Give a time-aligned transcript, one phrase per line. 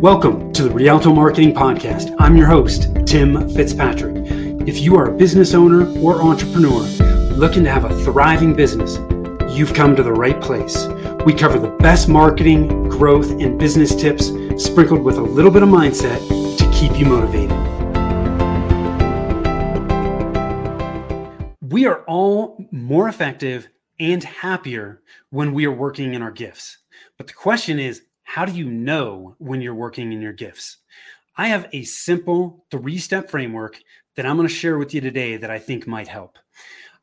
[0.00, 2.16] Welcome to the Rialto Marketing Podcast.
[2.18, 4.16] I'm your host, Tim Fitzpatrick.
[4.66, 6.80] If you are a business owner or entrepreneur
[7.34, 8.96] looking to have a thriving business,
[9.54, 10.86] you've come to the right place.
[11.26, 15.68] We cover the best marketing, growth, and business tips sprinkled with a little bit of
[15.68, 16.26] mindset
[16.56, 17.50] to keep you motivated.
[21.60, 26.78] We are all more effective and happier when we are working in our gifts.
[27.18, 30.76] But the question is, how do you know when you're working in your gifts?
[31.36, 33.80] I have a simple three step framework
[34.14, 36.38] that I'm going to share with you today that I think might help.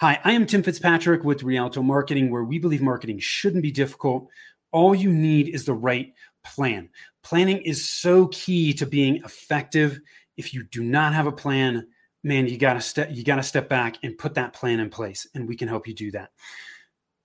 [0.00, 4.28] Hi, I am Tim Fitzpatrick with Rialto Marketing, where we believe marketing shouldn't be difficult.
[4.70, 6.12] All you need is the right
[6.44, 6.90] plan.
[7.22, 9.98] Planning is so key to being effective.
[10.36, 11.86] If you do not have a plan,
[12.22, 14.90] man, you got to step you got to step back and put that plan in
[14.90, 16.32] place, and we can help you do that.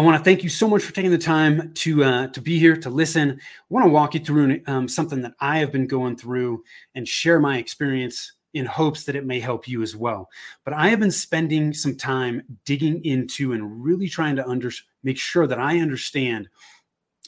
[0.00, 2.58] I want to thank you so much for taking the time to uh, to be
[2.58, 3.32] here to listen.
[3.32, 3.34] I
[3.68, 7.38] want to walk you through um, something that I have been going through and share
[7.38, 10.30] my experience in hopes that it may help you as well.
[10.64, 15.18] But I have been spending some time digging into and really trying to under, make
[15.18, 16.48] sure that I understand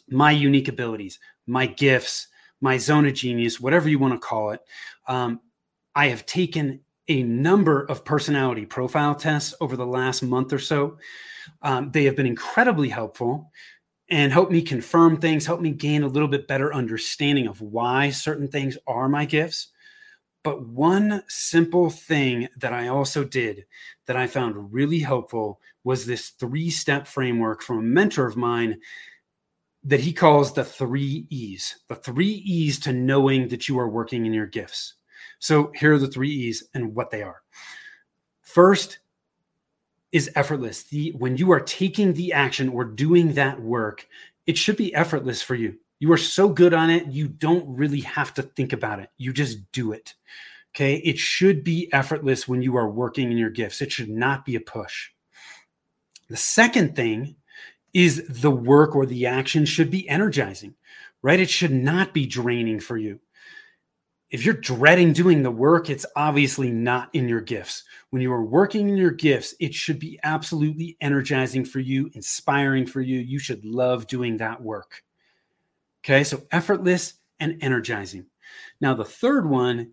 [0.08, 2.28] my unique abilities, my gifts,
[2.62, 4.62] my zone of genius, whatever you want to call it.
[5.08, 5.42] Um,
[5.94, 10.98] I have taken a number of personality profile tests over the last month or so.
[11.62, 13.50] Um, they have been incredibly helpful
[14.08, 18.10] and helped me confirm things, helped me gain a little bit better understanding of why
[18.10, 19.68] certain things are my gifts.
[20.44, 23.64] But one simple thing that I also did
[24.06, 28.80] that I found really helpful was this three step framework from a mentor of mine
[29.84, 34.26] that he calls the three E's the three E's to knowing that you are working
[34.26, 34.94] in your gifts.
[35.42, 37.42] So here are the three E's and what they are.
[38.42, 39.00] First
[40.12, 40.84] is effortless.
[40.84, 44.06] The when you are taking the action or doing that work,
[44.46, 45.78] it should be effortless for you.
[45.98, 49.10] You are so good on it, you don't really have to think about it.
[49.18, 50.14] You just do it.
[50.76, 50.98] Okay?
[50.98, 53.82] It should be effortless when you are working in your gifts.
[53.82, 55.10] It should not be a push.
[56.28, 57.34] The second thing
[57.92, 60.76] is the work or the action should be energizing,
[61.20, 61.40] right?
[61.40, 63.18] It should not be draining for you
[64.32, 67.84] if you're dreading doing the work, it's obviously not in your gifts.
[68.10, 72.86] When you are working in your gifts, it should be absolutely energizing for you, inspiring
[72.86, 73.20] for you.
[73.20, 75.02] You should love doing that work.
[76.02, 78.24] Okay, so effortless and energizing.
[78.80, 79.92] Now, the third one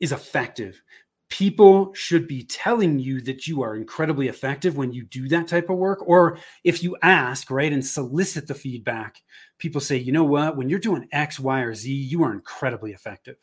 [0.00, 0.82] is effective.
[1.28, 5.70] People should be telling you that you are incredibly effective when you do that type
[5.70, 6.00] of work.
[6.04, 9.22] Or if you ask, right, and solicit the feedback,
[9.58, 12.92] people say, you know what, when you're doing X, Y, or Z, you are incredibly
[12.92, 13.36] effective.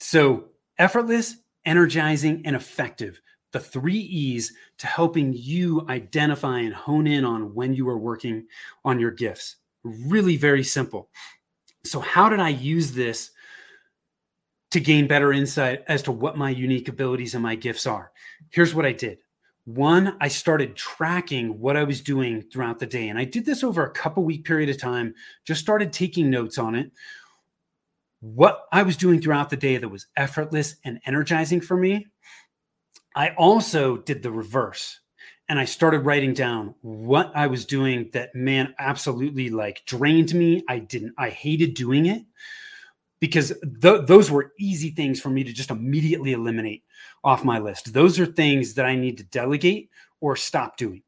[0.00, 0.44] So,
[0.78, 3.20] effortless, energizing, and effective.
[3.52, 8.46] The three E's to helping you identify and hone in on when you are working
[8.84, 9.56] on your gifts.
[9.84, 11.08] Really very simple.
[11.84, 13.30] So, how did I use this
[14.70, 18.12] to gain better insight as to what my unique abilities and my gifts are?
[18.50, 19.18] Here's what I did.
[19.64, 23.08] One, I started tracking what I was doing throughout the day.
[23.08, 25.14] And I did this over a couple week period of time,
[25.44, 26.90] just started taking notes on it
[28.20, 32.06] what I was doing throughout the day that was effortless and energizing for me,
[33.14, 35.00] I also did the reverse.
[35.48, 40.62] And I started writing down what I was doing that, man, absolutely like drained me.
[40.68, 42.22] I didn't, I hated doing it
[43.18, 43.52] because
[43.82, 46.84] th- those were easy things for me to just immediately eliminate
[47.24, 47.94] off my list.
[47.94, 49.90] Those are things that I need to delegate
[50.20, 51.02] or stop doing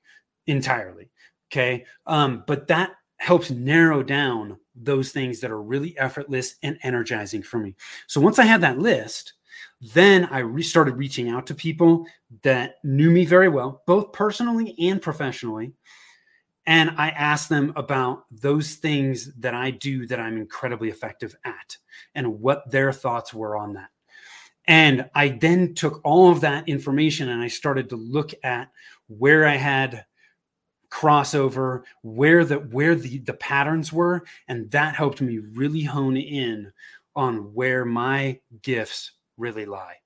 [0.47, 1.10] entirely.
[1.53, 1.84] Okay.
[2.06, 7.58] Um, but that helps narrow down those things that are really effortless and energizing for
[7.58, 7.76] me.
[8.06, 9.34] So once I had that list,
[9.92, 12.06] then I restarted reaching out to people
[12.42, 15.72] that knew me very well, both personally and professionally.
[16.66, 21.76] And I asked them about those things that I do that I'm incredibly effective at
[22.14, 23.91] and what their thoughts were on that.
[24.66, 28.70] And I then took all of that information and I started to look at
[29.09, 30.06] where I had
[30.90, 36.72] crossover, where the where the the patterns were, and that helped me really hone in
[37.16, 39.97] on where my gifts really lie.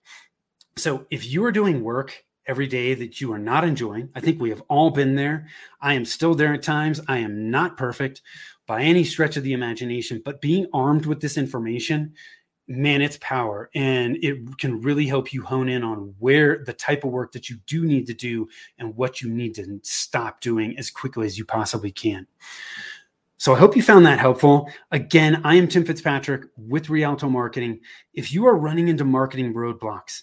[0.76, 4.40] So if you are doing work every day that you are not enjoying, I think
[4.40, 5.48] we have all been there.
[5.80, 7.00] I am still there at times.
[7.08, 8.22] I am not perfect
[8.66, 12.14] by any stretch of the imagination, but being armed with this information
[12.66, 13.70] man, it's power.
[13.74, 17.48] And it can really help you hone in on where the type of work that
[17.48, 21.38] you do need to do and what you need to stop doing as quickly as
[21.38, 22.26] you possibly can.
[23.36, 24.70] So I hope you found that helpful.
[24.90, 27.80] Again, I am Tim Fitzpatrick with Rialto Marketing.
[28.14, 30.22] If you are running into marketing roadblocks,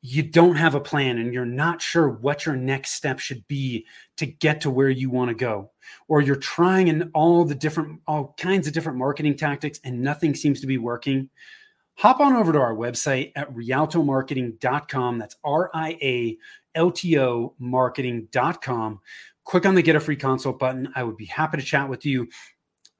[0.00, 3.84] you don't have a plan and you're not sure what your next step should be
[4.16, 5.70] to get to where you want to go
[6.08, 10.34] or you're trying in all the different all kinds of different marketing tactics and nothing
[10.34, 11.28] seems to be working
[11.96, 16.34] hop on over to our website at rialtomarketing.com that's r-i-a-l-t-o
[17.58, 19.00] marketing.com
[19.44, 22.06] click on the get a free consult button i would be happy to chat with
[22.06, 22.28] you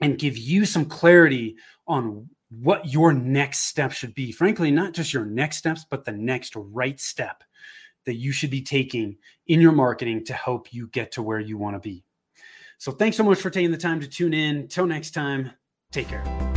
[0.00, 1.56] and give you some clarity
[1.86, 4.32] on what your next step should be.
[4.32, 7.42] Frankly, not just your next steps, but the next right step
[8.04, 9.16] that you should be taking
[9.48, 12.04] in your marketing to help you get to where you want to be.
[12.78, 14.68] So, thanks so much for taking the time to tune in.
[14.68, 15.50] Till next time,
[15.92, 16.55] take care.